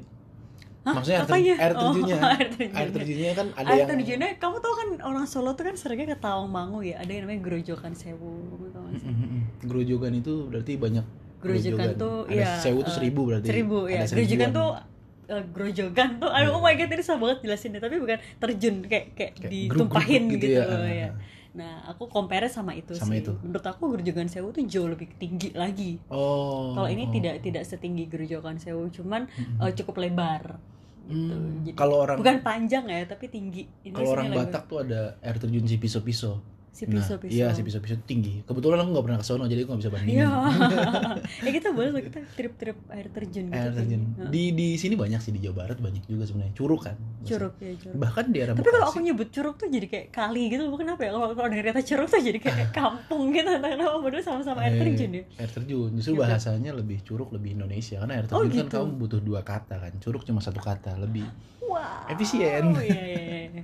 Hah? 0.83 0.99
Maksudnya 0.99 1.19
air, 1.19 1.23
ter- 1.23 1.31
Apanya? 1.31 1.55
air 1.55 1.73
terjunnya. 1.73 2.17
Oh, 2.17 2.31
air 2.35 2.47
terjunnya. 2.49 2.75
Air 2.75 2.89
terjunnya 2.91 3.31
kan 3.33 3.47
ada 3.53 3.67
air 3.67 3.77
yang 3.77 3.89
terjunnya 3.91 4.29
kamu 4.35 4.55
tau 4.59 4.73
kan 4.73 4.89
orang 5.01 5.25
Solo 5.27 5.51
tuh 5.53 5.63
kan 5.63 5.75
seringnya 5.75 6.07
ke 6.11 6.17
Tawangmangu 6.17 6.79
ya 6.81 6.99
ada 6.99 7.07
yang 7.07 7.23
namanya 7.23 7.39
Grojogan 7.41 7.93
Sewu 7.93 8.31
kamu 8.49 8.65
tau? 8.69 8.83
Mm-mm. 8.83 9.41
Grojogan 9.63 10.13
itu 10.13 10.33
berarti 10.47 10.73
banyak 10.75 11.05
Grojogan 11.39 11.89
tuh 11.95 12.15
ada 12.25 12.35
ya 12.35 12.49
sewu 12.57 12.79
tuh 12.79 12.91
eh, 12.91 12.95
seribu 12.95 13.21
berarti 13.27 13.47
seribu 13.47 13.77
ya 13.87 14.03
Grojogan 14.03 14.49
tuh 14.51 14.69
eh, 15.27 15.43
Grojogan 15.51 16.09
tuh 16.19 16.29
aduh 16.29 16.51
oh 16.51 16.61
my 16.61 16.75
god 16.75 16.89
ini 16.89 16.99
susah 16.99 17.15
banget 17.15 17.37
jelasinnya 17.43 17.79
tapi 17.79 17.95
bukan 17.99 18.19
terjun 18.39 18.75
kayak 18.83 19.05
kayak, 19.15 19.31
Kayak 19.39 19.51
ditumpahin 19.71 20.23
gitu, 20.27 20.35
gitu 20.39 20.59
ya. 20.59 20.63
loh, 20.67 20.83
ya. 20.83 21.09
Nah, 21.53 21.85
aku 21.85 22.09
compare 22.09 22.49
sama 22.49 22.73
itu 22.73 22.97
Sama 22.97 23.13
sih. 23.13 23.21
itu. 23.21 23.33
Menurut 23.45 23.61
aku 23.61 23.93
Grojogan 23.93 24.25
Sewu 24.25 24.49
tuh 24.49 24.65
jauh 24.65 24.89
lebih 24.89 25.05
tinggi 25.21 25.53
lagi. 25.53 26.01
oh 26.09 26.73
Kalau 26.73 26.89
ini 26.89 27.05
oh. 27.05 27.11
tidak 27.13 27.35
tidak 27.45 27.63
setinggi 27.69 28.09
Grojogan 28.09 28.57
Sewu, 28.57 28.89
cuman 28.89 29.29
eh, 29.37 29.71
cukup 29.77 30.01
lebar. 30.01 30.57
Gitu. 31.03 31.35
Hmm, 31.35 31.67
kalau 31.75 32.07
orang 32.07 32.15
bukan 32.15 32.39
panjang 32.41 32.87
ya, 32.87 33.03
tapi 33.03 33.27
tinggi. 33.27 33.67
Kalau 33.91 34.15
orang. 34.15 34.31
Batak 34.31 34.71
tuh 34.71 34.87
ada 34.87 35.19
air 35.19 35.35
terjun 35.37 35.67
si 35.67 35.75
piso-piso 35.77 36.52
si 36.73 36.83
Nah, 36.83 36.97
piso-piso. 36.97 37.29
iya 37.31 37.53
si 37.53 37.61
piso-piso 37.61 37.93
tuh 37.93 38.03
tinggi 38.03 38.41
kebetulan 38.41 38.81
aku 38.81 38.89
nggak 38.91 39.05
pernah 39.05 39.19
ke 39.19 39.25
sono 39.25 39.45
jadi 39.45 39.61
aku 39.61 39.69
nggak 39.69 39.81
bisa 39.81 39.91
bandingin 39.91 40.19
Iya. 40.19 40.31
ya 41.45 41.51
kita 41.53 41.69
boleh 41.69 42.01
kita 42.01 42.19
trip-trip 42.31 42.77
air 42.89 43.07
terjun 43.07 43.45
gitu. 43.45 43.53
air 43.55 43.71
terjun 43.71 44.01
di 44.27 44.43
di 44.51 44.67
sini 44.73 44.93
banyak 44.93 45.19
sih 45.19 45.29
di 45.29 45.39
Jawa 45.39 45.55
Barat 45.59 45.77
banyak 45.77 46.01
juga 46.03 46.25
sebenarnya 46.25 46.51
curug 46.51 46.81
kan 46.81 46.97
Curug 47.21 47.53
ya 47.57 47.71
curug. 47.77 47.95
bahkan 47.95 48.23
di 48.25 48.35
daerah 48.35 48.53
Tapi 48.53 48.67
kalau 48.67 48.85
aku 48.85 48.99
nyebut 48.99 49.29
curug 49.29 49.55
tuh 49.55 49.69
jadi 49.69 49.85
kayak 49.85 50.07
kali 50.09 50.43
gitu, 50.49 50.67
bukan 50.67 50.85
apa 50.89 51.01
ya? 51.01 51.11
Kalau 51.11 51.27
kalau 51.31 51.47
dari 51.47 51.63
kata 51.63 51.81
curug 51.81 52.07
tuh 52.07 52.19
jadi 52.19 52.35
kayak 52.37 52.67
kampung 52.75 53.31
gitu, 53.31 53.47
kenapa 53.53 53.95
padahal 53.95 54.23
sama-sama 54.25 54.59
air 54.59 54.73
Eh, 54.73 54.79
terjun 54.81 55.11
ya. 55.13 55.23
air 55.37 55.49
terjun 55.49 55.89
justru 55.93 56.11
Gitu. 56.11 56.21
bahasanya 56.21 56.71
lebih 56.73 56.99
curug 57.01 57.29
lebih 57.29 57.53
Indonesia 57.53 57.95
karena 57.97 58.13
air 58.15 58.25
Oh, 58.25 58.41
terjun 58.41 58.49
kan 58.49 58.65
gitu. 58.65 58.75
kamu 58.81 58.91
butuh 58.97 59.19
dua 59.21 59.41
kata 59.41 59.75
kan 59.77 59.93
curug 59.99 60.23
cuma 60.23 60.39
satu 60.39 60.59
kata 60.59 60.97
lebih 60.97 61.23
Wow. 61.63 62.09
Efisien. 62.09 62.75
Iya 62.75 62.83
iya 62.83 63.39
iya. 63.51 63.63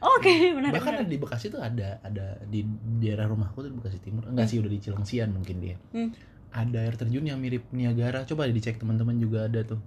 Oke, 0.00 0.32
menarik. 0.50 0.74
bahkan 0.74 0.92
menarik. 0.96 1.12
di 1.12 1.16
Bekasi 1.16 1.46
tuh 1.48 1.60
ada 1.60 2.00
ada 2.00 2.40
di 2.42 2.64
daerah 2.96 3.28
rumahku 3.28 3.60
tuh 3.60 3.68
di 3.68 3.76
Bekasi 3.76 4.00
Timur 4.00 4.24
enggak 4.24 4.48
sih 4.48 4.56
udah 4.56 4.66
di 4.66 4.78
Cilengsian 4.78 5.28
mungkin 5.30 5.56
dia 5.60 5.76
Hmm. 5.92 6.10
ada 6.50 6.78
air 6.80 6.96
terjun 6.96 7.22
yang 7.22 7.36
mirip 7.36 7.68
Niagara 7.70 8.24
coba 8.24 8.48
dicek 8.48 8.76
teman-teman 8.76 9.14
juga 9.16 9.44
ada 9.44 9.60
tuh 9.62 9.78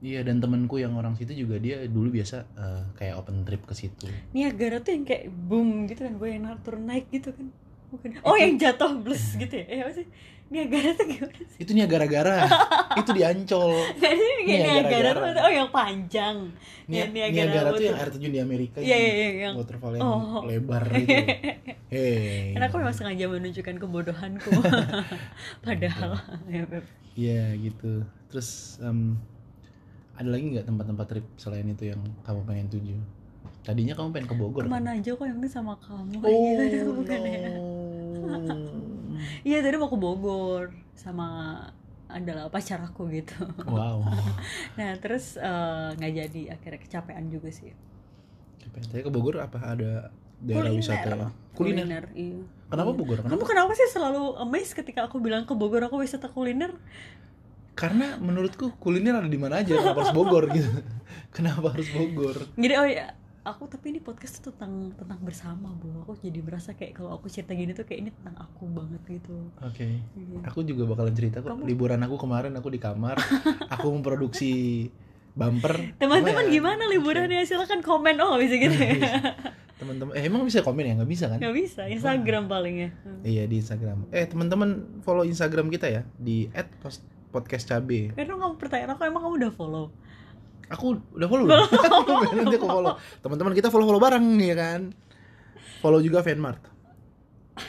iya 0.00 0.24
dan 0.24 0.40
temanku 0.40 0.76
yang 0.76 0.96
orang 0.96 1.12
situ 1.14 1.36
juga 1.36 1.56
dia 1.56 1.84
dulu 1.84 2.08
biasa 2.10 2.36
eh, 2.56 2.82
kayak 2.96 3.20
open 3.20 3.44
trip 3.44 3.62
ke 3.62 3.76
situ 3.76 4.08
Niagara 4.32 4.80
tuh 4.80 4.96
yang 4.96 5.04
kayak 5.04 5.28
boom 5.28 5.84
gitu 5.84 6.00
kan, 6.02 6.16
gue 6.16 6.28
yang 6.30 6.42
naik 6.42 6.60
turun 6.64 6.84
naik 6.84 7.06
gitu 7.10 7.30
kan. 7.30 7.46
Bukan. 7.90 8.08
Oh, 8.22 8.34
yang 8.34 8.54
jatuh 8.54 8.94
blus 8.96 9.34
gitu 9.34 9.50
ya. 9.52 9.64
Eh, 9.66 9.78
apa 9.80 9.92
sih? 9.92 10.06
Niagara 10.50 10.90
tuh 10.92 11.06
gimana 11.06 11.30
sih? 11.30 11.58
itu 11.58 11.70
Niagara-gara 11.70 12.42
itu 13.00 13.10
di 13.14 13.22
Ancol 13.22 13.70
Jadi 13.94 14.26
kayak 14.42 14.58
Niagara 14.82 15.08
tuh 15.14 15.22
oh 15.40 15.52
yang 15.52 15.70
panjang. 15.70 16.36
Nia- 16.90 17.06
Ya, 17.06 17.30
Niagara, 17.30 17.70
tuh 17.70 17.84
yang 17.84 17.94
air 17.94 18.10
terjun 18.10 18.32
di 18.34 18.40
Amerika 18.40 18.82
Iya, 18.82 18.96
iya, 18.98 19.10
iya, 19.30 19.48
waterfall 19.54 19.94
yang 19.94 20.02
Oh. 20.02 20.42
lebar 20.42 20.82
gitu 20.90 21.14
hei 21.86 22.50
Karena 22.50 22.66
aku 22.66 22.76
memang 22.78 22.94
sengaja 22.94 23.24
menunjukkan 23.26 23.74
kebodohanku. 23.78 24.50
Padahal 25.62 26.18
ya. 26.46 26.66
Iya 27.12 27.42
gitu. 27.56 28.02
Terus 28.26 28.78
em, 28.80 29.22
ada 30.12 30.28
lagi 30.28 30.50
nggak 30.50 30.66
tempat-tempat 30.66 31.06
trip 31.06 31.26
selain 31.36 31.66
itu 31.68 31.88
yang 31.88 32.02
kamu 32.22 32.42
pengen 32.42 32.66
tuju? 32.68 32.98
Tadinya 33.62 33.94
kamu 33.94 34.08
pengen 34.10 34.26
ke 34.26 34.34
Bogor. 34.34 34.60
kan? 34.60 34.66
ke 34.66 34.72
mana 34.72 34.90
aja 34.92 35.10
kok 35.10 35.22
yang 35.22 35.38
ini 35.38 35.46
sama 35.46 35.78
kamu 35.78 36.18
Oh, 36.18 36.26
Iya, 36.26 36.82
bukan 36.84 37.20
ya? 37.22 37.50
Iya 39.48 39.60
tadi 39.60 39.76
mau 39.76 39.92
ke 39.92 40.00
Bogor 40.00 40.72
sama 40.96 41.60
adalah 42.10 42.50
pacar 42.50 42.80
aku 42.82 43.06
gitu. 43.12 43.36
wow. 43.68 44.00
Nah 44.78 44.96
terus 44.98 45.36
eh, 45.36 45.88
nggak 45.94 46.12
jadi 46.12 46.42
akhirnya 46.56 46.80
kecapean 46.80 47.28
juga 47.28 47.52
sih. 47.52 47.70
Tapi 48.60 49.04
ke 49.04 49.10
Bogor 49.12 49.42
apa 49.44 49.76
ada 49.76 50.08
daerah 50.40 50.72
wisata? 50.72 51.12
ya? 51.14 51.28
Kuliner. 51.52 52.04
iya. 52.16 52.40
Kenapa 52.70 52.90
Bogor? 52.94 53.18
Kamu 53.20 53.34
Kenapa? 53.34 53.44
kenapa 53.50 53.72
sih 53.74 53.88
selalu 53.90 54.38
amazed 54.40 54.72
ketika 54.78 55.04
aku 55.10 55.18
bilang 55.18 55.44
ke 55.44 55.52
Bogor 55.52 55.82
aku 55.84 56.00
wisata 56.00 56.30
kuliner? 56.30 56.72
Karena 57.74 58.16
menurutku 58.16 58.76
kuliner 58.78 59.20
ada 59.20 59.28
di 59.28 59.40
mana 59.40 59.60
aja. 59.60 59.74
Kenapa 59.74 60.00
harus 60.00 60.14
Bogor 60.16 60.44
gitu? 60.54 60.70
Kenapa 61.36 61.66
harus 61.74 61.88
Bogor? 61.90 62.36
Jadi 62.56 62.74
oh 62.78 62.86
ya 62.88 63.19
aku 63.42 63.64
tapi 63.66 63.90
ini 63.90 63.98
podcast 63.98 64.38
tuh 64.38 64.50
tentang 64.50 64.92
tentang 64.94 65.18
bersama 65.18 65.72
bu. 65.72 66.02
Aku 66.02 66.12
jadi 66.16 66.38
merasa 66.38 66.72
kayak 66.72 66.92
kalau 66.94 67.12
aku 67.12 67.26
cerita 67.26 67.52
gini 67.52 67.70
tuh 67.70 67.82
kayak 67.82 68.00
ini 68.00 68.10
tentang 68.12 68.36
aku 68.38 68.68
banget 68.68 69.00
gitu. 69.10 69.36
Oke. 69.58 69.96
Iya. 69.96 70.38
Aku 70.44 70.60
juga 70.60 70.84
bakalan 70.84 71.10
cerita 71.10 71.40
kok. 71.40 71.48
Kamu- 71.50 71.64
Liburan 71.64 72.00
aku 72.00 72.16
kemarin 72.16 72.52
aku 72.52 72.68
di 72.68 72.76
kamar. 72.76 73.16
aku 73.72 73.86
memproduksi 73.90 74.86
bumper. 75.32 75.96
Teman-teman 75.96 76.44
ya? 76.46 76.52
gimana 76.52 76.82
liburannya? 76.86 77.40
Silakan 77.42 77.80
komen. 77.80 78.18
Oh 78.18 78.36
bisa 78.36 78.54
gitu 78.54 78.76
ya? 78.76 79.20
teman-teman 79.80 80.12
eh 80.12 80.28
emang 80.28 80.44
bisa 80.44 80.60
komen 80.60 80.84
ya 80.84 80.92
nggak 80.92 81.08
bisa 81.08 81.24
kan 81.26 81.40
Nggak 81.40 81.56
bisa. 81.56 81.88
Instagram 81.88 82.44
paling 82.44 82.76
ya. 82.76 82.90
iya 83.24 83.48
di 83.48 83.56
Instagram 83.56 84.12
eh 84.12 84.28
teman-teman 84.28 85.00
follow 85.00 85.24
Instagram 85.24 85.72
kita 85.72 85.88
ya 85.88 86.04
di 86.20 86.52
@podcastcabe 87.30 88.12
Karena 88.12 88.36
kamu 88.36 88.60
pertanyaan 88.60 88.92
aku 88.92 89.02
emang 89.04 89.22
kamu 89.24 89.34
udah 89.40 89.52
follow? 89.52 89.86
Aku 90.70 91.02
udah 91.18 91.26
follow 91.26 91.44
belum 91.50 92.38
nanti 92.46 92.56
aku 92.56 92.68
follow. 92.70 92.94
Teman-teman 93.20 93.52
kita 93.52 93.68
follow 93.68 93.86
follow 93.90 94.02
bareng 94.02 94.26
ya 94.38 94.54
kan? 94.54 94.80
Follow 95.82 95.98
juga 95.98 96.22
Fanmart 96.22 96.70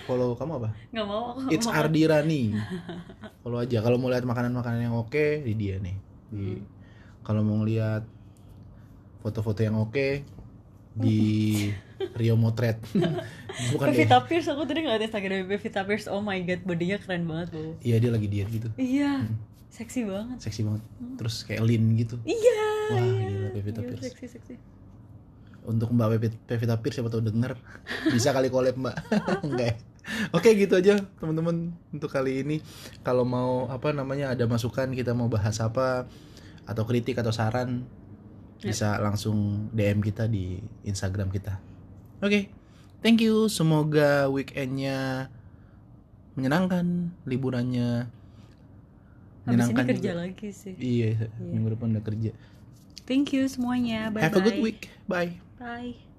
follow 0.06 0.38
kamu 0.40 0.52
apa? 0.62 0.70
Nggak 0.92 1.06
mau 1.08 1.22
aku. 1.36 1.40
It's 1.52 1.68
mau. 1.68 1.76
Ardi 1.76 2.02
Rani 2.08 2.44
follow 3.44 3.60
aja. 3.60 3.78
Kalau 3.84 3.98
mau 4.00 4.10
lihat 4.12 4.26
makanan-makanan 4.26 4.80
yang 4.88 4.96
oke 4.96 5.44
di 5.44 5.54
dia 5.56 5.76
nih. 5.82 5.96
Di 6.32 6.46
kalau 7.22 7.42
mau 7.46 7.62
lihat 7.64 8.08
foto-foto 9.22 9.62
yang 9.62 9.78
oke 9.78 10.26
di 10.96 11.20
Rio 12.20 12.36
Motret. 12.40 12.82
Bukan 13.76 13.88
Pevita 13.92 14.24
Pierce 14.26 14.48
aku 14.50 14.64
tadi 14.64 14.88
ngeliat 14.88 15.04
Instagram 15.04 15.46
Pevita 15.46 15.84
Pierce 15.84 16.08
oh 16.08 16.24
my 16.24 16.40
god 16.48 16.64
bodinya 16.64 16.98
keren 16.98 17.28
banget 17.28 17.54
loh. 17.56 17.76
Iya 17.84 17.96
dia 18.00 18.12
lagi 18.12 18.28
diet 18.32 18.50
gitu. 18.50 18.70
Iya 18.80 19.28
seksi 19.72 20.08
banget. 20.08 20.38
Seksi 20.44 20.62
banget. 20.68 20.84
Terus 21.20 21.36
kayak 21.48 21.62
lean 21.64 21.84
gitu. 21.96 22.16
Iya 22.24 22.61
Wah, 22.92 23.02
iya 23.02 23.24
gila, 23.26 23.48
Pevita 23.52 23.80
Gila, 23.80 23.90
Pierce. 23.90 24.04
seksi 24.10 24.28
seksi 24.30 24.56
untuk 25.62 25.90
Mbak 25.90 26.08
Pevi- 26.12 26.42
Pevita 26.44 26.76
Pierce 26.76 26.98
siapa 26.98 27.08
tahu 27.08 27.22
denger 27.22 27.54
bisa 28.10 28.30
kali 28.30 28.50
collab 28.50 28.76
Mbak 28.76 28.96
enggak 29.46 29.68
ya? 29.68 29.76
Oke 30.32 30.50
gitu 30.56 30.74
aja 30.74 30.98
teman-teman 31.16 31.70
untuk 31.88 32.10
kali 32.10 32.42
ini 32.42 32.58
kalau 33.02 33.22
mau 33.22 33.70
apa 33.70 33.94
namanya 33.94 34.34
ada 34.34 34.44
masukan 34.46 34.90
kita 34.90 35.14
mau 35.14 35.30
bahas 35.30 35.62
apa 35.62 36.10
atau 36.66 36.84
kritik 36.84 37.16
atau 37.16 37.30
saran 37.30 37.86
bisa 38.58 38.98
langsung 38.98 39.70
DM 39.70 40.02
kita 40.02 40.26
di 40.26 40.58
Instagram 40.84 41.30
kita. 41.30 41.58
Oke, 42.22 42.50
thank 43.02 43.18
you. 43.18 43.46
Semoga 43.46 44.26
weekendnya 44.28 45.30
menyenangkan, 46.34 47.10
liburannya 47.26 48.06
habis 49.42 49.50
ini 49.50 49.50
menyenangkan 49.58 49.86
kerja 49.88 50.02
juga. 50.08 50.22
lagi 50.22 50.48
sih 50.50 50.74
Iya, 50.78 51.26
minggu 51.40 51.74
depan 51.74 51.90
udah 51.92 52.04
kerja. 52.04 52.32
Thank 53.08 53.34
you 53.34 53.48
semuanya 53.48 54.10
bye 54.14 54.22
Have 54.22 54.36
a 54.38 54.42
good 54.42 54.58
bye 54.58 54.62
week. 54.62 54.90
Bye. 55.08 55.40
bye 55.60 56.11